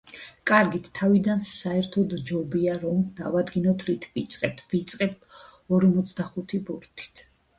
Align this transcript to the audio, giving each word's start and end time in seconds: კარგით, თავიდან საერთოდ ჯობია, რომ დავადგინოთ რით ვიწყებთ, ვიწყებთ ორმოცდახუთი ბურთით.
კარგით, 0.51 0.87
თავიდან 0.99 1.43
საერთოდ 1.49 2.13
ჯობია, 2.29 2.77
რომ 2.85 3.03
დავადგინოთ 3.19 3.85
რით 3.89 4.07
ვიწყებთ, 4.15 4.65
ვიწყებთ 4.73 5.37
ორმოცდახუთი 5.79 6.65
ბურთით. 6.71 7.25